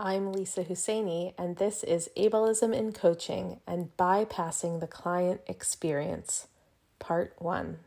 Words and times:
I'm 0.00 0.30
Lisa 0.30 0.62
Husseini, 0.62 1.34
and 1.36 1.56
this 1.56 1.82
is 1.82 2.08
Ableism 2.16 2.72
in 2.72 2.92
Coaching 2.92 3.58
and 3.66 3.90
Bypassing 3.96 4.78
the 4.78 4.86
Client 4.86 5.40
Experience, 5.48 6.46
Part 7.00 7.34
1. 7.38 7.78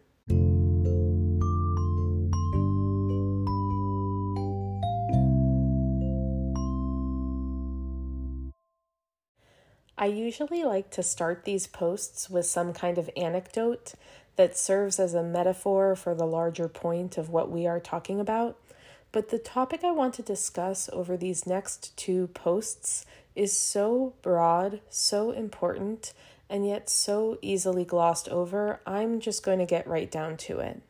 I 9.98 10.08
usually 10.08 10.66
like 10.66 10.90
to 10.92 11.04
start 11.04 11.46
these 11.46 11.66
posts 11.66 12.30
with 12.30 12.46
some 12.46 12.74
kind 12.74 12.98
of 12.98 13.10
anecdote 13.16 13.94
that 14.36 14.58
serves 14.58 15.00
as 15.00 15.14
a 15.14 15.24
metaphor 15.24 15.96
for 15.96 16.14
the 16.14 16.28
larger 16.28 16.68
point 16.68 17.18
of 17.18 17.30
what 17.30 17.50
we 17.50 17.66
are 17.66 17.80
talking 17.80 18.20
about. 18.20 18.58
But 19.12 19.30
the 19.30 19.40
topic 19.40 19.84
I 19.84 19.92
want 19.92 20.14
to 20.16 20.22
discuss 20.22 20.90
over 20.94 21.18
these 21.18 21.46
next 21.46 21.96
two 21.98 22.28
posts 22.28 23.06
is 23.36 23.56
so 23.56 24.14
broad, 24.22 24.82
so 24.90 25.32
important, 25.32 26.14
and 26.50 26.66
yet 26.66 26.90
so 26.90 27.38
easily 27.42 27.84
glossed 27.84 28.30
over, 28.30 28.80
I'm 28.86 29.20
just 29.20 29.44
going 29.44 29.60
to 29.60 29.66
get 29.66 29.88
right 29.88 30.10
down 30.10 30.38
to 30.38 30.60
it. 30.60 30.82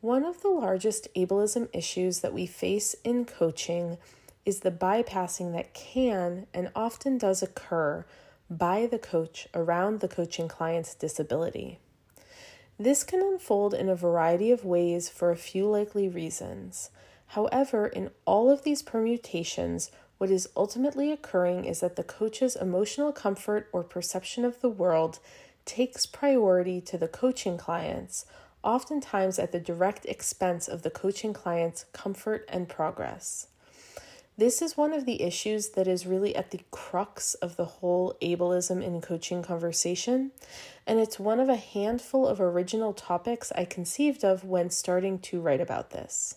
One 0.00 0.24
of 0.24 0.42
the 0.42 0.48
largest 0.48 1.08
ableism 1.14 1.68
issues 1.72 2.20
that 2.20 2.34
we 2.34 2.44
face 2.44 2.96
in 3.04 3.24
coaching 3.24 3.98
is 4.44 4.60
the 4.60 4.70
bypassing 4.70 5.52
that 5.52 5.72
can 5.74 6.46
and 6.52 6.70
often 6.74 7.18
does 7.18 7.42
occur 7.42 8.04
by 8.50 8.86
the 8.86 8.98
coach 8.98 9.46
around 9.54 10.00
the 10.00 10.08
coaching 10.08 10.48
client's 10.48 10.94
disability. 10.94 11.78
This 12.78 13.04
can 13.04 13.22
unfold 13.22 13.74
in 13.74 13.88
a 13.88 13.94
variety 13.94 14.50
of 14.50 14.64
ways 14.64 15.08
for 15.08 15.30
a 15.30 15.36
few 15.36 15.66
likely 15.66 16.08
reasons. 16.08 16.90
However, 17.32 17.86
in 17.86 18.10
all 18.26 18.50
of 18.50 18.62
these 18.62 18.82
permutations, 18.82 19.90
what 20.18 20.30
is 20.30 20.50
ultimately 20.54 21.10
occurring 21.10 21.64
is 21.64 21.80
that 21.80 21.96
the 21.96 22.04
coach's 22.04 22.56
emotional 22.56 23.10
comfort 23.10 23.70
or 23.72 23.82
perception 23.82 24.44
of 24.44 24.60
the 24.60 24.68
world 24.68 25.18
takes 25.64 26.04
priority 26.04 26.78
to 26.82 26.98
the 26.98 27.08
coaching 27.08 27.56
clients, 27.56 28.26
oftentimes 28.62 29.38
at 29.38 29.50
the 29.50 29.60
direct 29.60 30.04
expense 30.04 30.68
of 30.68 30.82
the 30.82 30.90
coaching 30.90 31.32
client's 31.32 31.86
comfort 31.94 32.44
and 32.50 32.68
progress. 32.68 33.46
This 34.36 34.60
is 34.60 34.76
one 34.76 34.92
of 34.92 35.06
the 35.06 35.22
issues 35.22 35.70
that 35.70 35.88
is 35.88 36.06
really 36.06 36.36
at 36.36 36.50
the 36.50 36.60
crux 36.70 37.32
of 37.32 37.56
the 37.56 37.64
whole 37.64 38.14
ableism 38.20 38.84
in 38.84 39.00
coaching 39.00 39.42
conversation, 39.42 40.32
and 40.86 41.00
it's 41.00 41.18
one 41.18 41.40
of 41.40 41.48
a 41.48 41.56
handful 41.56 42.28
of 42.28 42.42
original 42.42 42.92
topics 42.92 43.50
I 43.56 43.64
conceived 43.64 44.22
of 44.22 44.44
when 44.44 44.68
starting 44.68 45.18
to 45.20 45.40
write 45.40 45.62
about 45.62 45.92
this. 45.92 46.34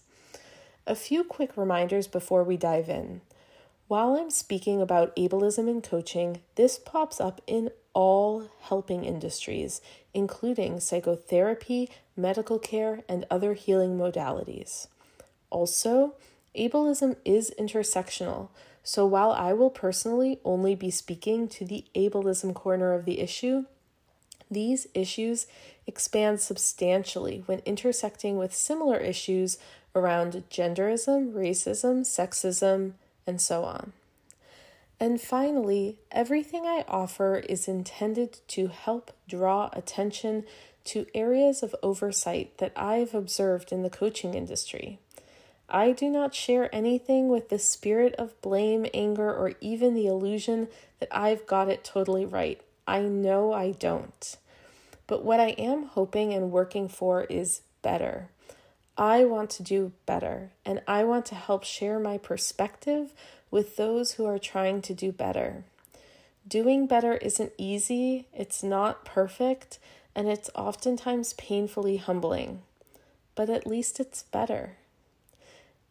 A 0.88 0.94
few 0.96 1.24
quick 1.24 1.58
reminders 1.58 2.06
before 2.06 2.44
we 2.44 2.58
dive 2.58 2.90
in. 2.90 3.22
While 3.88 4.16
I'm 4.16 4.30
speaking 4.30 4.82
about 4.82 5.16
ableism 5.16 5.68
in 5.68 5.82
coaching, 5.82 6.42
this 6.56 6.78
pops 6.78 7.20
up 7.20 7.42
in 7.48 7.72
all 7.94 8.50
helping 8.62 9.04
industries, 9.04 9.82
including 10.14 10.80
psychotherapy, 10.80 11.90
medical 12.16 12.60
care, 12.60 13.04
and 13.10 13.26
other 13.32 13.56
healing 13.56 13.98
modalities. 13.98 14.88
Also, 15.50 16.14
ableism 16.56 17.16
is 17.26 17.52
intersectional, 17.58 18.50
so 18.84 19.08
while 19.08 19.32
I 19.32 19.54
will 19.54 19.72
personally 19.72 20.40
only 20.46 20.76
be 20.76 20.92
speaking 20.92 21.48
to 21.48 21.66
the 21.66 21.86
ableism 21.96 22.54
corner 22.54 22.94
of 22.94 23.06
the 23.06 23.20
issue, 23.22 23.66
these 24.52 24.86
issues 24.94 25.48
expand 25.88 26.42
substantially 26.42 27.42
when 27.48 27.64
intersecting 27.66 28.38
with 28.38 28.54
similar 28.54 28.98
issues 28.98 29.58
around 29.96 30.44
genderism, 30.52 31.34
racism, 31.34 32.02
sexism, 32.02 32.94
and 33.26 33.42
so 33.42 33.64
on. 33.64 33.94
And 35.00 35.20
finally, 35.20 35.98
everything 36.12 36.66
I 36.66 36.86
offer 36.88 37.38
is 37.38 37.68
intended 37.68 38.40
to 38.50 38.68
help 38.68 39.12
draw 39.28 39.70
attention 39.74 40.46
to 40.86 41.08
areas 41.14 41.64
of 41.64 41.76
oversight 41.82 42.58
that 42.60 42.72
I've 42.76 43.14
observed 43.14 43.72
in 43.72 43.82
the 43.82 43.90
coaching 43.90 44.36
industry. 44.36 45.00
I 45.68 45.92
do 45.92 46.10
not 46.10 46.36
share 46.36 46.74
anything 46.74 47.28
with 47.28 47.50
the 47.50 47.58
spirit 47.58 48.14
of 48.16 48.40
blame, 48.42 48.86
anger, 48.94 49.34
or 49.34 49.56
even 49.60 49.96
the 49.96 50.06
illusion 50.06 50.68
that 51.00 51.10
I've 51.12 51.48
got 51.48 51.70
it 51.70 51.84
totally 51.84 52.26
right. 52.26 52.62
I 52.88 53.02
know 53.02 53.52
I 53.52 53.72
don't. 53.72 54.38
But 55.08 55.26
what 55.26 55.40
I 55.40 55.50
am 55.50 55.84
hoping 55.84 56.34
and 56.34 56.52
working 56.52 56.88
for 56.88 57.24
is 57.24 57.62
better. 57.82 58.30
I 58.98 59.26
want 59.26 59.50
to 59.52 59.64
do 59.64 59.92
better, 60.06 60.52
and 60.66 60.82
I 60.88 61.04
want 61.04 61.26
to 61.28 61.36
help 61.36 61.66
share 61.66 62.00
my 62.00 62.18
perspective 62.18 63.12
with 63.52 63.76
those 63.76 64.14
who 64.14 64.26
are 64.26 64.40
trying 64.40 64.82
to 64.84 64.94
do 64.94 65.12
better. 65.12 65.66
Doing 66.48 66.88
better 66.88 67.16
isn't 67.16 67.52
easy, 67.58 68.28
it's 68.34 68.64
not 68.64 69.04
perfect, 69.04 69.80
and 70.16 70.30
it's 70.30 70.50
oftentimes 70.56 71.34
painfully 71.34 71.98
humbling. 71.98 72.62
But 73.36 73.50
at 73.50 73.68
least 73.68 74.00
it's 74.00 74.24
better. 74.24 74.78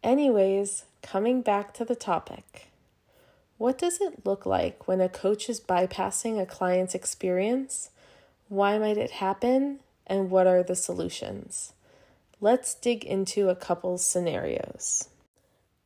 Anyways, 0.02 0.84
coming 1.02 1.42
back 1.42 1.74
to 1.74 1.84
the 1.84 1.94
topic. 1.94 2.68
What 3.58 3.76
does 3.76 4.00
it 4.00 4.24
look 4.24 4.46
like 4.46 4.88
when 4.88 5.02
a 5.02 5.10
coach 5.10 5.50
is 5.50 5.60
bypassing 5.60 6.40
a 6.40 6.46
client's 6.46 6.94
experience? 6.94 7.90
Why 8.48 8.78
might 8.78 8.96
it 8.96 9.10
happen? 9.10 9.80
And 10.06 10.30
what 10.30 10.46
are 10.46 10.62
the 10.62 10.74
solutions? 10.74 11.73
Let's 12.44 12.74
dig 12.74 13.06
into 13.06 13.48
a 13.48 13.56
couple 13.56 13.96
scenarios. 13.96 15.08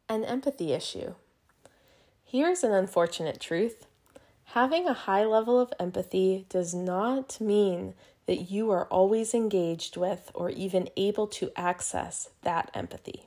An 0.08 0.24
empathy 0.24 0.72
issue. 0.72 1.14
Here's 2.24 2.64
an 2.64 2.72
unfortunate 2.72 3.38
truth 3.38 3.86
having 4.42 4.88
a 4.88 4.92
high 4.92 5.24
level 5.24 5.60
of 5.60 5.72
empathy 5.78 6.46
does 6.48 6.74
not 6.74 7.40
mean 7.40 7.94
that 8.26 8.50
you 8.50 8.72
are 8.72 8.86
always 8.86 9.34
engaged 9.34 9.96
with 9.96 10.32
or 10.34 10.50
even 10.50 10.88
able 10.96 11.28
to 11.28 11.52
access 11.54 12.30
that 12.42 12.72
empathy. 12.74 13.26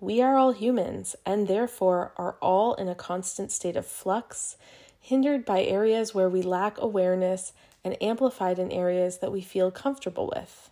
We 0.00 0.20
are 0.20 0.36
all 0.36 0.50
humans 0.50 1.14
and 1.24 1.46
therefore 1.46 2.14
are 2.16 2.34
all 2.42 2.74
in 2.74 2.88
a 2.88 2.96
constant 2.96 3.52
state 3.52 3.76
of 3.76 3.86
flux, 3.86 4.56
hindered 4.98 5.44
by 5.44 5.62
areas 5.62 6.16
where 6.16 6.28
we 6.28 6.42
lack 6.42 6.80
awareness 6.80 7.52
and 7.84 7.96
amplified 8.02 8.58
in 8.58 8.72
areas 8.72 9.18
that 9.18 9.30
we 9.30 9.40
feel 9.40 9.70
comfortable 9.70 10.32
with. 10.34 10.70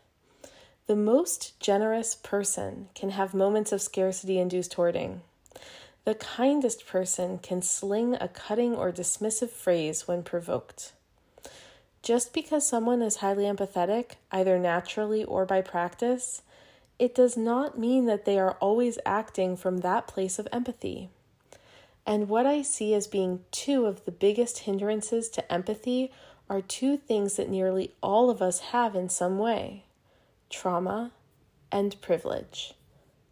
The 0.89 0.97
most 0.97 1.61
generous 1.61 2.17
person 2.17 2.89
can 2.97 3.11
have 3.11 3.35
moments 3.35 3.71
of 3.71 3.81
scarcity 3.81 4.41
induced 4.41 4.75
hoarding. 4.75 5.23
The 6.05 6.17
kindest 6.17 6.89
person 6.89 7.39
can 7.39 7.63
sling 7.63 8.17
a 8.17 8.27
cutting 8.27 8.75
or 8.75 8.91
dismissive 8.91 9.51
phrase 9.51 10.09
when 10.09 10.25
provoked. 10.25 10.93
Just 12.03 12.35
because 12.35 12.67
someone 12.67 13.01
is 13.01 13.17
highly 13.19 13.45
empathetic, 13.45 14.17
either 14.33 14.59
naturally 14.59 15.23
or 15.23 15.47
by 15.47 15.61
practice, 15.61 16.43
it 16.99 17.15
does 17.15 17.37
not 17.37 17.79
mean 17.79 18.07
that 18.07 18.25
they 18.25 18.37
are 18.37 18.55
always 18.55 18.99
acting 19.07 19.57
from 19.57 19.79
that 19.79 20.09
place 20.09 20.41
of 20.41 20.49
empathy. 20.53 21.11
And 22.05 22.29
what 22.29 22.45
I 22.45 22.63
see 22.63 22.93
as 22.93 23.07
being 23.07 23.45
two 23.53 23.87
of 23.87 24.05
the 24.05 24.11
biggest 24.11 24.61
hindrances 24.61 25.29
to 25.31 25.53
empathy 25.53 26.11
are 26.51 26.61
two 26.61 26.97
things 26.97 27.37
that 27.37 27.49
nearly 27.49 27.93
all 28.03 28.31
of 28.31 28.43
us 28.43 28.59
have 28.59 28.97
in 28.97 29.09
some 29.09 29.39
way 29.39 29.85
trauma, 30.53 31.11
and 31.73 32.01
privilege. 32.01 32.75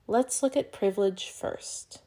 Let's 0.08 0.42
look 0.42 0.56
at 0.56 0.72
privilege 0.72 1.30
first. 1.30 2.00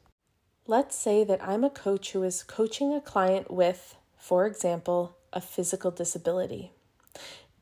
Let's 0.66 0.96
say 0.96 1.24
that 1.24 1.42
I'm 1.42 1.64
a 1.64 1.70
coach 1.70 2.12
who 2.12 2.22
is 2.22 2.42
coaching 2.42 2.92
a 2.92 3.00
client 3.00 3.50
with, 3.50 3.96
for 4.18 4.46
example, 4.46 5.16
a 5.32 5.40
physical 5.40 5.90
disability. 5.90 6.72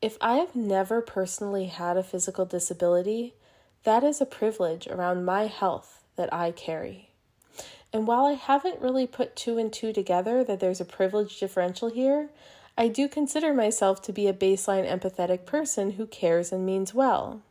If 0.01 0.17
I 0.19 0.35
have 0.35 0.55
never 0.55 1.01
personally 1.01 1.67
had 1.67 1.95
a 1.95 2.03
physical 2.03 2.45
disability, 2.45 3.35
that 3.83 4.03
is 4.03 4.19
a 4.19 4.25
privilege 4.25 4.87
around 4.87 5.23
my 5.23 5.47
health 5.47 6.03
that 6.15 6.33
I 6.33 6.51
carry. 6.51 7.09
And 7.93 8.07
while 8.07 8.25
I 8.25 8.33
haven't 8.33 8.81
really 8.81 9.05
put 9.05 9.35
two 9.35 9.57
and 9.57 9.71
two 9.71 9.93
together 9.93 10.43
that 10.43 10.59
there's 10.59 10.81
a 10.81 10.85
privilege 10.85 11.39
differential 11.39 11.89
here, 11.89 12.29
I 12.77 12.87
do 12.87 13.07
consider 13.07 13.53
myself 13.53 14.01
to 14.03 14.13
be 14.13 14.27
a 14.27 14.33
baseline 14.33 14.89
empathetic 14.89 15.45
person 15.45 15.91
who 15.91 16.07
cares 16.07 16.51
and 16.51 16.65
means 16.65 16.93
well. 16.93 17.41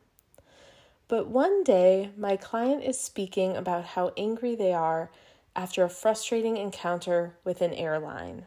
But 1.07 1.29
one 1.29 1.63
day, 1.63 2.11
my 2.17 2.37
client 2.37 2.83
is 2.83 2.99
speaking 2.99 3.57
about 3.57 3.85
how 3.85 4.13
angry 4.17 4.55
they 4.55 4.73
are 4.73 5.11
after 5.55 5.85
a 5.85 5.91
frustrating 5.91 6.57
encounter 6.57 7.35
with 7.45 7.61
an 7.61 7.75
airline. 7.75 8.47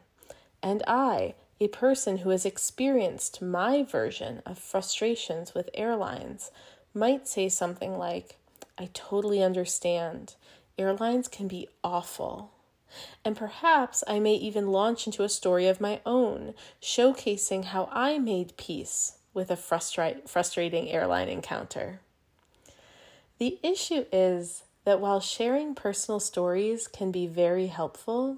And 0.62 0.83
I, 0.88 1.36
a 1.60 1.68
person 1.69 2.19
who 2.19 2.31
has 2.31 2.45
experienced 2.45 3.42
my 3.42 3.83
version 3.83 4.42
of 4.45 4.57
frustrations 4.57 5.54
with 5.54 5.69
airlines, 5.74 6.51
might 6.94 7.27
say 7.27 7.48
something 7.48 7.98
like, 7.98 8.38
I 8.77 8.89
totally 8.94 9.42
understand. 9.42 10.36
Airlines 10.77 11.27
can 11.30 11.48
be 11.48 11.69
awful. 11.83 12.51
And 13.24 13.36
perhaps 13.36 14.04
I 14.08 14.20
may 14.20 14.36
even 14.36 14.72
launch 14.72 15.06
into 15.06 15.24
a 15.24 15.30
story 15.30 15.68
of 15.68 15.82
my 15.82 16.02
own, 16.06 16.54
showcasing 16.82 17.66
how 17.66 17.90
I 17.92 18.20
made 18.20 18.58
peace 18.58 19.18
with 19.34 19.52
a 19.52 19.58
frustra- 19.58 20.28
frustrating 20.28 20.90
airline 20.90 21.30
encounter. 21.30 22.00
The 23.38 23.60
issue 23.62 24.06
is 24.12 24.64
that 24.86 25.02
while 25.02 25.20
sharing 25.20 25.76
personal 25.76 26.20
stories 26.20 26.88
can 26.88 27.12
be 27.12 27.28
very 27.28 27.68
helpful, 27.68 28.38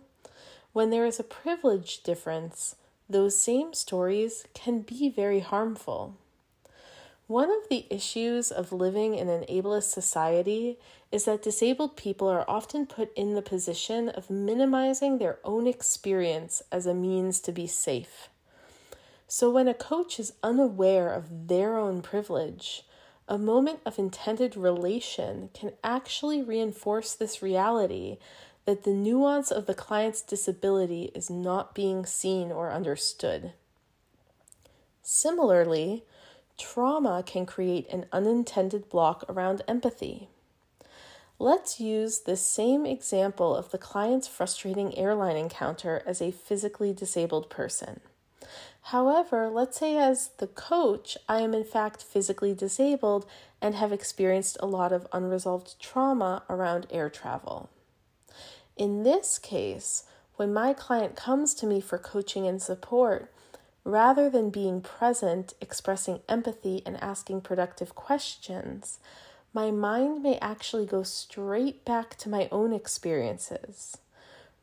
when 0.74 0.90
there 0.90 1.06
is 1.06 1.20
a 1.20 1.24
privilege 1.24 2.02
difference, 2.04 2.76
those 3.10 3.40
same 3.40 3.74
stories 3.74 4.46
can 4.54 4.82
be 4.82 5.10
very 5.10 5.40
harmful. 5.40 6.16
One 7.28 7.52
of 7.52 7.68
the 7.70 7.86
issues 7.90 8.52
of 8.52 8.72
living 8.72 9.16
in 9.16 9.28
an 9.28 9.44
ableist 9.50 9.92
society 9.92 10.80
is 11.12 11.26
that 11.26 11.44
disabled 11.44 11.98
people 11.98 12.30
are 12.30 12.50
often 12.50 12.86
put 12.86 13.14
in 13.18 13.36
the 13.36 13.42
position 13.42 14.08
of 14.08 14.30
minimizing 14.30 15.18
their 15.18 15.40
own 15.44 15.68
experience 15.68 16.64
as 16.72 16.86
a 16.86 16.94
means 16.94 17.42
to 17.42 17.52
be 17.52 17.68
safe. 17.68 18.30
So, 19.28 19.50
when 19.50 19.68
a 19.68 19.74
coach 19.74 20.22
is 20.22 20.34
unaware 20.42 21.14
of 21.14 21.50
their 21.50 21.78
own 21.78 22.02
privilege, 22.02 22.84
a 23.28 23.38
moment 23.38 23.82
of 23.86 24.00
intended 24.00 24.56
relation 24.56 25.50
can 25.54 25.74
actually 25.84 26.42
reinforce 26.42 27.14
this 27.14 27.42
reality 27.42 28.20
that 28.64 28.86
the 28.86 28.94
nuance 28.94 29.52
of 29.52 29.66
the 29.66 29.74
client's 29.74 30.22
disability 30.22 31.12
is 31.14 31.30
not 31.30 31.76
being 31.76 32.06
seen 32.06 32.54
or 32.54 32.72
understood. 32.72 33.52
Similarly, 35.04 36.06
trauma 36.58 37.24
can 37.26 37.46
create 37.46 37.88
an 37.90 38.06
unintended 38.12 38.90
block 38.90 39.24
around 39.30 39.62
empathy. 39.68 40.30
Let's 41.40 41.80
use 41.80 42.20
this 42.20 42.46
same 42.46 42.86
example 42.86 43.56
of 43.56 43.70
the 43.70 43.78
client's 43.78 44.28
frustrating 44.28 44.98
airline 44.98 45.38
encounter 45.38 46.02
as 46.06 46.22
a 46.22 46.32
physically 46.32 46.94
disabled 46.94 47.50
person. 47.50 48.00
However, 48.84 49.50
let's 49.50 49.78
say 49.78 49.98
as 49.98 50.30
the 50.38 50.48
coach, 50.48 51.18
I 51.28 51.42
am 51.42 51.54
in 51.54 51.64
fact 51.64 52.02
physically 52.02 52.54
disabled 52.54 53.28
and 53.62 53.76
have 53.76 53.92
experienced 53.92 54.58
a 54.60 54.66
lot 54.66 54.92
of 54.92 55.08
unresolved 55.12 55.80
trauma 55.80 56.44
around 56.50 56.88
air 56.90 57.10
travel. 57.10 57.70
In 58.78 59.04
this 59.04 59.38
case, 59.38 60.06
when 60.38 60.54
my 60.54 60.74
client 60.74 61.16
comes 61.16 61.54
to 61.56 61.66
me 61.66 61.82
for 61.82 61.98
coaching 61.98 62.48
and 62.48 62.62
support, 62.62 63.32
rather 63.88 64.30
than 64.30 64.50
being 64.50 64.82
present, 64.82 65.54
expressing 65.62 66.20
empathy, 66.28 66.84
and 66.86 67.02
asking 67.02 67.40
productive 67.40 67.96
questions, 67.96 69.00
my 69.54 69.72
mind 69.72 70.22
may 70.22 70.38
actually 70.40 70.86
go 70.86 71.04
straight 71.04 71.86
back 71.86 72.18
to 72.18 72.28
my 72.28 72.50
own 72.52 72.74
experiences. 72.74 73.98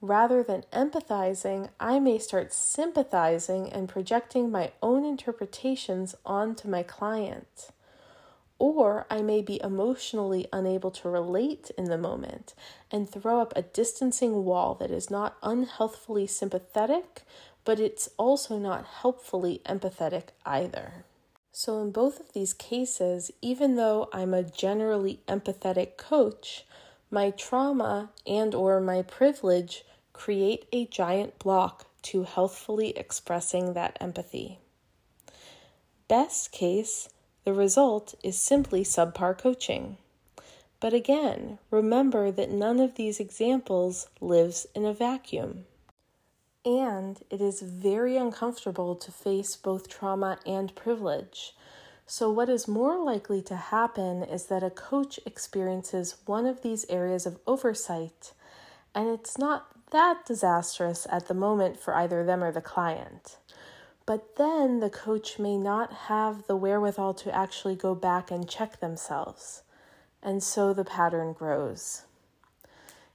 Rather 0.03 0.43
than 0.43 0.63
empathizing, 0.75 1.71
I 1.81 1.99
may 1.99 2.19
start 2.19 2.53
sympathizing 2.53 3.73
and 3.73 3.89
projecting 3.89 4.51
my 4.51 4.73
own 4.83 5.07
interpretations 5.07 6.15
onto 6.27 6.69
my 6.69 6.83
client. 6.83 7.71
Or 8.59 9.07
I 9.09 9.23
may 9.23 9.41
be 9.41 9.59
emotionally 9.65 10.47
unable 10.53 10.91
to 10.91 11.09
relate 11.09 11.71
in 11.79 11.87
the 11.87 11.97
moment 11.97 12.53
and 12.91 13.09
throw 13.09 13.41
up 13.41 13.55
a 13.57 13.63
distancing 13.63 14.45
wall 14.45 14.75
that 14.75 14.91
is 14.91 15.11
not 15.11 15.39
unhealthfully 15.43 16.27
sympathetic, 16.27 17.23
but 17.65 17.81
it's 17.81 18.11
also 18.17 18.59
not 18.59 18.85
helpfully 18.85 19.61
empathetic 19.67 20.29
either. 20.45 21.05
So, 21.53 21.81
in 21.81 21.93
both 21.93 22.19
of 22.21 22.33
these 22.33 22.53
cases, 22.53 23.31
even 23.41 23.77
though 23.77 24.09
I'm 24.13 24.35
a 24.35 24.43
generally 24.43 25.21
empathetic 25.29 25.97
coach, 25.97 26.65
my 27.11 27.31
trauma 27.31 28.11
and 28.27 28.55
or 28.55 28.81
my 28.81 29.03
privilege 29.03 29.85
create 30.13 30.67
a 30.73 30.87
giant 30.87 31.39
block 31.39 31.87
to 32.03 32.25
healthfully 32.25 32.91
expressing 32.97 33.75
that 33.75 33.97
empathy. 34.01 34.59
Best 36.09 36.53
case, 36.53 37.09
the 37.45 37.53
result 37.53 38.15
is 38.23 38.39
simply 38.39 38.83
subpar 38.83 39.39
coaching. 39.39 39.97
But 40.81 40.93
again, 40.93 41.59
remember 41.71 42.31
that 42.31 42.51
none 42.51 42.81
of 42.81 42.97
these 42.97 43.21
examples 43.21 44.09
lives 44.21 44.67
in 44.75 44.85
a 44.85 44.93
vacuum. 44.93 45.67
And 46.65 47.21
it 47.31 47.41
is 47.41 47.61
very 47.61 48.17
uncomfortable 48.17 48.95
to 48.95 49.13
face 49.13 49.55
both 49.55 49.89
trauma 49.89 50.39
and 50.47 50.75
privilege. 50.75 51.55
So, 52.07 52.31
what 52.31 52.49
is 52.49 52.69
more 52.69 52.99
likely 52.99 53.43
to 53.43 53.57
happen 53.57 54.23
is 54.23 54.47
that 54.47 54.63
a 54.63 54.71
coach 54.71 55.19
experiences 55.27 56.17
one 56.27 56.47
of 56.47 56.63
these 56.63 56.87
areas 56.89 57.27
of 57.27 57.39
oversight, 57.47 58.33
and 58.95 59.09
it's 59.09 59.39
not 59.39 59.91
that 59.91 60.27
disastrous 60.27 61.07
at 61.11 61.29
the 61.29 61.35
moment 61.35 61.79
for 61.79 61.95
either 61.95 62.25
them 62.25 62.43
or 62.43 62.53
the 62.53 62.61
client. 62.61 63.37
But 64.07 64.37
then 64.37 64.81
the 64.81 64.91
coach 64.91 65.39
may 65.39 65.57
not 65.57 65.93
have 66.09 66.47
the 66.47 66.57
wherewithal 66.57 67.15
to 67.15 67.35
actually 67.35 67.75
go 67.75 67.95
back 67.95 68.31
and 68.31 68.49
check 68.49 68.81
themselves. 68.81 69.63
And 70.23 70.43
so 70.43 70.75
the 70.75 70.85
pattern 70.85 71.33
grows. 71.33 72.03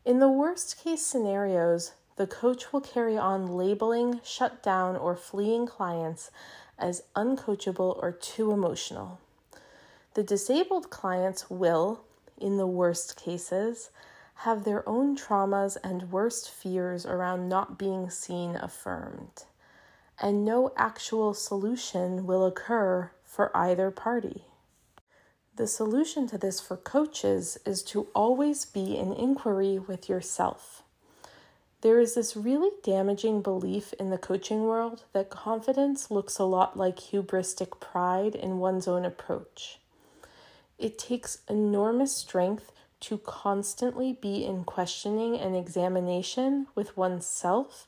In 0.06 0.20
the 0.20 0.32
worst 0.32 0.84
case 0.84 1.04
scenarios, 1.04 1.92
the 2.20 2.28
coach 2.28 2.74
will 2.74 2.82
carry 2.82 3.18
on 3.18 3.56
labeling, 3.56 4.20
shut 4.26 4.62
down, 4.62 4.98
or 4.98 5.16
fleeing 5.16 5.66
clients 5.66 6.32
as 6.78 7.04
uncoachable 7.16 7.98
or 8.04 8.12
too 8.12 8.52
emotional. 8.52 9.22
The 10.16 10.24
disabled 10.24 10.90
clients 10.90 11.50
will, 11.50 12.02
in 12.38 12.58
the 12.58 12.68
worst 12.68 13.16
cases, 13.16 13.90
have 14.44 14.66
their 14.66 14.88
own 14.88 15.16
traumas 15.16 15.78
and 15.82 16.12
worst 16.12 16.52
fears 16.52 17.06
around 17.06 17.48
not 17.48 17.80
being 17.80 18.10
seen 18.10 18.58
affirmed, 18.58 19.46
and 20.22 20.44
no 20.44 20.74
actual 20.76 21.34
solution 21.34 22.28
will 22.28 22.46
occur 22.46 23.12
for 23.24 23.50
either 23.56 23.92
party. 23.92 24.44
The 25.56 25.68
solution 25.68 26.28
to 26.28 26.38
this 26.38 26.60
for 26.60 26.76
coaches 26.76 27.58
is 27.66 27.82
to 27.84 28.08
always 28.14 28.66
be 28.66 28.98
in 28.98 29.14
inquiry 29.14 29.80
with 29.80 30.10
yourself. 30.10 30.84
There 31.82 32.00
is 32.00 32.14
this 32.14 32.36
really 32.36 32.72
damaging 32.84 33.42
belief 33.42 33.94
in 33.94 34.10
the 34.10 34.18
coaching 34.18 34.64
world 34.64 35.04
that 35.14 35.30
confidence 35.30 36.12
looks 36.12 36.38
a 36.38 36.44
lot 36.44 36.76
like 36.76 36.98
hubristic 36.98 37.80
pride 37.80 38.36
in 38.36 38.60
one's 38.60 38.88
own 38.88 39.06
approach. 39.06 39.80
It 40.78 40.98
takes 40.98 41.40
enormous 41.50 42.14
strength 42.14 42.74
to 43.02 43.18
constantly 43.20 44.12
be 44.12 44.44
in 44.44 44.66
questioning 44.66 45.38
and 45.38 45.56
examination 45.56 46.68
with 46.76 46.98
oneself 46.98 47.88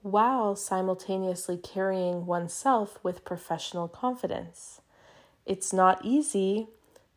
while 0.00 0.56
simultaneously 0.56 1.58
carrying 1.58 2.24
oneself 2.24 2.98
with 3.02 3.24
professional 3.24 3.86
confidence. 3.86 4.80
It's 5.44 5.74
not 5.74 6.02
easy, 6.02 6.68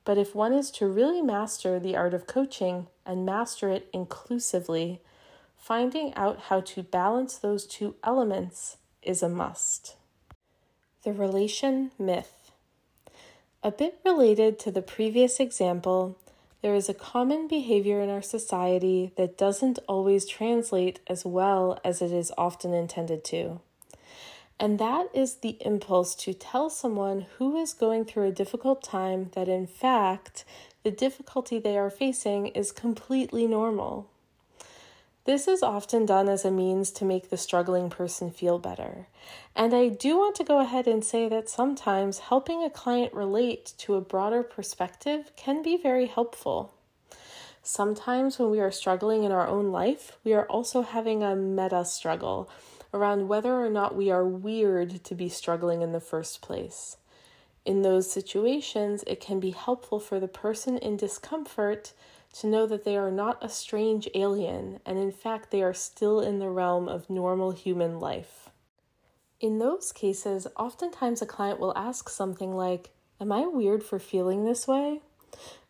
but 0.04 0.18
if 0.18 0.36
one 0.36 0.54
is 0.54 0.70
to 0.72 0.88
really 0.88 1.22
master 1.22 1.80
the 1.80 1.96
art 1.96 2.14
of 2.14 2.28
coaching 2.28 2.88
and 3.06 3.26
master 3.26 3.70
it 3.70 3.88
inclusively, 3.94 5.02
finding 5.60 6.14
out 6.16 6.40
how 6.50 6.62
to 6.62 6.82
balance 6.82 7.38
those 7.38 7.68
two 7.68 7.96
elements 8.04 8.78
is 9.04 9.22
a 9.22 9.30
must. 9.30 9.96
The 11.04 11.14
relation 11.14 11.92
myth. 12.00 12.52
A 13.62 13.72
bit 13.72 14.00
related 14.06 14.58
to 14.60 14.72
the 14.72 14.82
previous 14.82 15.40
example, 15.40 16.18
there 16.62 16.76
is 16.76 16.90
a 16.90 16.94
common 16.94 17.48
behavior 17.48 18.02
in 18.02 18.10
our 18.10 18.22
society 18.22 19.12
that 19.18 19.38
doesn't 19.38 19.80
always 19.88 20.26
translate 20.26 21.00
as 21.08 21.26
well 21.26 21.80
as 21.84 22.02
it 22.02 22.12
is 22.12 22.32
often 22.38 22.74
intended 22.74 23.24
to. 23.26 23.60
And 24.60 24.78
that 24.80 25.08
is 25.14 25.36
the 25.36 25.58
impulse 25.62 26.16
to 26.16 26.34
tell 26.34 26.70
someone 26.70 27.28
who 27.38 27.58
is 27.58 27.74
going 27.74 28.04
through 28.06 28.28
a 28.28 28.32
difficult 28.32 28.84
time 28.84 29.32
that, 29.34 29.48
in 29.48 29.68
fact, 29.68 30.44
the 30.84 30.92
difficulty 30.92 31.60
they 31.60 31.78
are 31.78 31.90
facing 31.90 32.48
is 32.48 32.74
completely 32.74 33.48
normal. 33.48 34.10
This 35.30 35.48
is 35.48 35.62
often 35.62 36.08
done 36.08 36.28
as 36.28 36.44
a 36.44 36.50
means 36.50 36.90
to 36.90 37.06
make 37.06 37.30
the 37.30 37.38
struggling 37.38 37.92
person 37.92 38.32
feel 38.32 38.58
better. 38.58 39.06
And 39.56 39.76
I 39.76 39.90
do 39.90 40.18
want 40.18 40.36
to 40.38 40.44
go 40.44 40.60
ahead 40.60 40.88
and 40.88 41.06
say 41.06 41.30
that 41.30 41.48
sometimes 41.48 42.18
helping 42.18 42.64
a 42.64 42.70
client 42.72 43.14
relate 43.14 43.74
to 43.78 43.94
a 43.94 44.02
broader 44.02 44.42
perspective 44.42 45.32
can 45.36 45.62
be 45.62 45.78
very 45.78 46.08
helpful. 46.08 46.74
Sometimes, 47.62 48.40
when 48.40 48.50
we 48.50 48.60
are 48.60 48.72
struggling 48.72 49.24
in 49.24 49.32
our 49.32 49.48
own 49.48 49.72
life, 49.72 50.18
we 50.24 50.34
are 50.34 50.48
also 50.48 50.82
having 50.82 51.22
a 51.22 51.36
meta 51.36 51.86
struggle 51.86 52.50
around 52.92 53.28
whether 53.28 53.54
or 53.54 53.70
not 53.70 53.96
we 53.96 54.10
are 54.10 54.26
weird 54.26 55.04
to 55.04 55.14
be 55.14 55.30
struggling 55.30 55.84
in 55.84 55.92
the 55.92 56.00
first 56.00 56.42
place. 56.42 56.98
In 57.66 57.82
those 57.82 58.12
situations, 58.12 59.04
it 59.06 59.20
can 59.20 59.40
be 59.40 59.52
helpful 59.52 60.00
for 60.00 60.20
the 60.20 60.28
person 60.28 60.78
in 60.78 60.98
discomfort 60.98 61.94
to 62.34 62.48
know 62.48 62.66
that 62.66 62.84
they 62.84 62.96
are 62.96 63.12
not 63.12 63.44
a 63.44 63.50
strange 63.50 64.08
alien, 64.14 64.80
and 64.86 64.98
in 64.98 65.12
fact, 65.12 65.52
they 65.52 65.62
are 65.62 65.74
still 65.74 66.20
in 66.20 66.40
the 66.40 66.50
realm 66.50 66.88
of 66.88 67.10
normal 67.10 67.52
human 67.52 68.00
life. 68.00 68.50
In 69.40 69.60
those 69.60 69.92
cases, 69.92 70.48
oftentimes 70.58 71.22
a 71.22 71.26
client 71.26 71.60
will 71.60 71.78
ask 71.78 72.10
something 72.10 72.54
like, 72.56 72.92
Am 73.22 73.32
I 73.32 73.46
weird 73.48 73.84
for 73.84 74.00
feeling 74.00 74.46
this 74.46 74.68
way? 74.68 75.02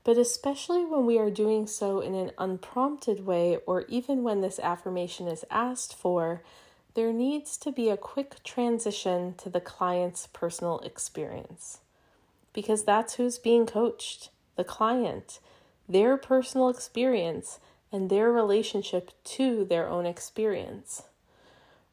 But 0.03 0.17
especially 0.17 0.85
when 0.85 1.05
we 1.05 1.17
are 1.17 1.31
doing 1.31 1.67
so 1.67 1.99
in 1.99 2.15
an 2.15 2.31
unprompted 2.37 3.25
way, 3.25 3.57
or 3.65 3.83
even 3.83 4.23
when 4.23 4.41
this 4.41 4.59
affirmation 4.59 5.27
is 5.27 5.45
asked 5.49 5.95
for, 5.95 6.43
there 6.99 7.13
needs 7.13 7.55
to 7.55 7.71
be 7.71 7.87
a 7.87 7.95
quick 7.95 8.43
transition 8.43 9.33
to 9.37 9.49
the 9.49 9.61
client's 9.61 10.27
personal 10.33 10.79
experience. 10.79 11.79
Because 12.51 12.83
that's 12.83 13.13
who's 13.13 13.37
being 13.39 13.65
coached 13.65 14.31
the 14.57 14.65
client 14.65 15.39
their 15.87 16.17
personal 16.17 16.67
experience 16.67 17.59
and 17.89 18.09
their 18.09 18.29
relationship 18.29 19.11
to 19.23 19.63
their 19.63 19.87
own 19.87 20.05
experience. 20.05 21.03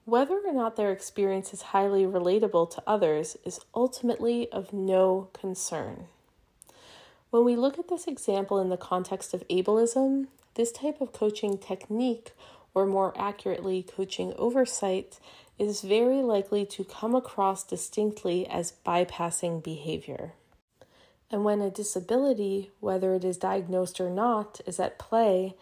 Whether 0.04 0.40
or 0.44 0.52
not 0.52 0.74
their 0.74 0.90
experience 0.90 1.54
is 1.54 1.70
highly 1.70 2.02
relatable 2.02 2.68
to 2.74 2.82
others 2.84 3.36
is 3.44 3.60
ultimately 3.76 4.50
of 4.50 4.72
no 4.72 5.28
concern. 5.32 6.06
When 7.30 7.44
we 7.44 7.54
look 7.54 7.78
at 7.78 7.86
this 7.86 8.08
example 8.08 8.58
in 8.58 8.70
the 8.70 8.76
context 8.76 9.34
of 9.34 9.46
ableism, 9.46 10.26
this 10.56 10.72
type 10.72 11.00
of 11.00 11.12
coaching 11.12 11.58
technique, 11.58 12.32
or 12.76 12.84
more 12.84 13.14
accurately, 13.16 13.82
coaching 13.82 14.34
oversight, 14.36 15.18
is 15.58 15.80
very 15.80 16.20
likely 16.20 16.66
to 16.66 16.84
come 16.84 17.14
across 17.14 17.64
distinctly 17.64 18.46
as 18.46 18.74
bypassing 18.84 19.64
behavior. 19.64 20.34
And 21.30 21.42
when 21.42 21.62
a 21.62 21.70
disability, 21.70 22.70
whether 22.80 23.14
it 23.14 23.24
is 23.24 23.38
diagnosed 23.38 23.98
or 23.98 24.10
not, 24.10 24.60
is 24.66 24.78
at 24.78 24.98
play, 24.98 25.54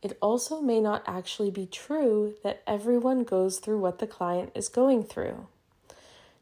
it 0.00 0.16
also 0.22 0.62
may 0.62 0.80
not 0.80 1.02
actually 1.06 1.50
be 1.50 1.66
true 1.66 2.36
that 2.42 2.62
everyone 2.66 3.24
goes 3.24 3.58
through 3.58 3.78
what 3.78 3.98
the 3.98 4.06
client 4.06 4.50
is 4.54 4.70
going 4.70 5.04
through. 5.04 5.48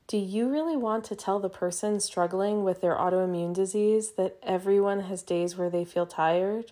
Do 0.06 0.16
you 0.16 0.48
really 0.48 0.76
want 0.76 1.02
to 1.06 1.16
tell 1.16 1.40
the 1.40 1.48
person 1.48 1.98
struggling 1.98 2.62
with 2.62 2.80
their 2.80 2.94
autoimmune 2.94 3.52
disease 3.52 4.12
that 4.12 4.38
everyone 4.44 5.00
has 5.00 5.24
days 5.24 5.56
where 5.56 5.70
they 5.70 5.84
feel 5.84 6.06
tired? 6.06 6.70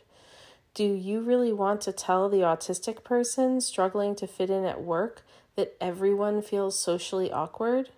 Do 0.74 0.84
you 0.84 1.20
really 1.20 1.52
want 1.52 1.80
to 1.82 1.92
tell 1.92 2.28
the 2.28 2.38
autistic 2.38 3.02
person 3.02 3.60
struggling 3.60 4.14
to 4.16 4.26
fit 4.26 4.50
in 4.50 4.64
at 4.64 4.82
work 4.82 5.22
that 5.56 5.76
everyone 5.80 6.40
feels 6.40 6.78
socially 6.78 7.32
awkward? 7.32 7.90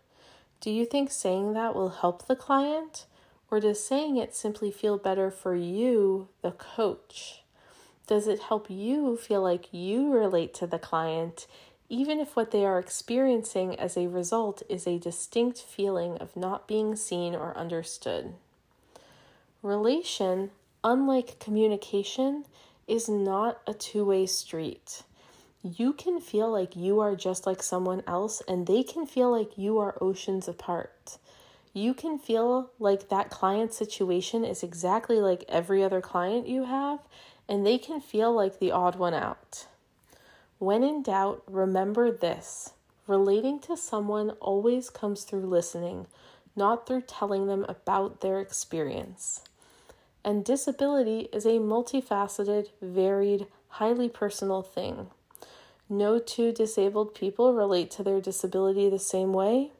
Do 0.61 0.71
you 0.71 0.87
think 0.87 1.11
saying 1.11 1.53
that 1.53 1.75
will 1.75 1.91
help 1.91 2.27
the 2.27 2.37
client? 2.37 3.07
Or 3.51 3.61
does 3.61 3.85
saying 3.85 4.17
it 4.17 4.35
simply 4.35 4.71
feel 4.71 4.97
better 4.97 5.31
for 5.31 5.55
you, 5.55 6.29
the 6.41 6.53
coach? 6.53 7.43
Does 8.07 8.27
it 8.27 8.41
help 8.41 8.71
you 8.71 9.17
feel 9.17 9.43
like 9.43 9.73
you 9.73 10.13
relate 10.13 10.55
to 10.55 10.67
the 10.67 10.79
client, 10.79 11.47
even 11.89 12.21
if 12.21 12.37
what 12.37 12.51
they 12.51 12.65
are 12.65 12.79
experiencing 12.79 13.79
as 13.79 13.97
a 13.97 14.09
result 14.09 14.63
is 14.69 14.87
a 14.87 14.99
distinct 14.99 15.59
feeling 15.59 16.17
of 16.19 16.37
not 16.37 16.69
being 16.69 16.97
seen 16.97 17.35
or 17.35 17.57
understood? 17.57 18.35
Relation, 19.63 20.51
unlike 20.83 21.39
communication, 21.39 22.45
is 22.87 23.09
not 23.09 23.61
a 23.67 23.73
two 23.75 24.05
way 24.05 24.27
street. 24.27 25.03
You 25.63 25.93
can 25.93 26.21
feel 26.21 26.51
like 26.51 26.75
you 26.75 27.01
are 27.01 27.15
just 27.15 27.47
like 27.47 27.63
someone 27.63 28.03
else, 28.07 28.43
and 28.49 28.67
they 28.67 28.83
can 28.83 29.07
feel 29.07 29.31
like 29.31 29.59
you 29.59 29.79
are 29.79 29.99
oceans 30.01 30.49
apart. 30.49 31.19
You 31.73 31.95
can 31.95 32.19
feel 32.19 32.71
like 32.79 33.09
that 33.09 33.31
client 33.31 33.73
situation 33.73 34.45
is 34.45 34.63
exactly 34.63 35.21
like 35.21 35.45
every 35.49 35.85
other 35.85 36.01
client 36.01 36.49
you 36.49 36.65
have, 36.65 36.99
and 37.49 37.65
they 37.65 37.79
can 37.79 38.01
feel 38.01 38.33
like 38.33 38.59
the 38.59 38.73
odd 38.73 38.97
one 38.97 39.15
out. 39.15 39.67
When 40.59 40.83
in 40.83 41.03
doubt, 41.03 41.43
remember 41.47 42.11
this 42.11 42.73
relating 43.07 43.59
to 43.59 43.77
someone 43.77 44.31
always 44.41 44.89
comes 44.89 45.25
through 45.25 45.47
listening, 45.47 46.07
not 46.55 46.87
through 46.87 47.03
telling 47.03 47.47
them 47.47 47.67
about 47.69 48.21
their 48.21 48.41
experience. 48.41 49.43
And 50.25 50.45
disability 50.45 51.29
is 51.33 51.47
a 51.47 51.59
multifaceted, 51.59 52.69
varied, 52.83 53.47
highly 53.69 54.09
personal 54.09 54.63
thing. 54.63 55.09
No 55.89 56.19
two 56.19 56.53
disabled 56.53 57.15
people 57.15 57.55
relate 57.55 57.91
to 57.93 58.03
their 58.03 58.21
disability 58.21 58.89
the 58.89 58.99
same 58.99 59.33
way, 59.33 59.73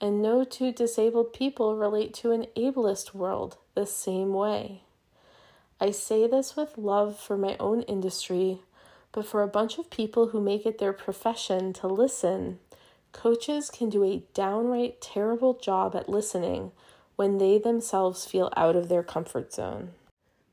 and 0.00 0.22
no 0.22 0.44
two 0.44 0.72
disabled 0.72 1.32
people 1.32 1.76
relate 1.76 2.14
to 2.14 2.30
an 2.30 2.46
ableist 2.56 3.14
world 3.14 3.58
the 3.74 3.84
same 3.84 4.32
way. 4.32 4.82
I 5.80 5.90
say 5.90 6.26
this 6.26 6.56
with 6.56 6.78
love 6.78 7.18
for 7.18 7.36
my 7.36 7.56
own 7.58 7.82
industry, 7.82 8.60
but 9.12 9.26
for 9.26 9.42
a 9.42 9.48
bunch 9.48 9.76
of 9.78 9.90
people 9.90 10.28
who 10.28 10.40
make 10.40 10.64
it 10.64 10.78
their 10.78 10.92
profession 10.92 11.72
to 11.74 11.86
listen, 11.86 12.58
coaches 13.12 13.70
can 13.70 13.88
do 13.88 14.04
a 14.04 14.22
downright 14.34 15.00
terrible 15.00 15.54
job 15.54 15.96
at 15.96 16.08
listening 16.08 16.70
when 17.20 17.36
they 17.36 17.58
themselves 17.58 18.24
feel 18.24 18.50
out 18.56 18.74
of 18.74 18.88
their 18.88 19.02
comfort 19.02 19.52
zone. 19.52 19.90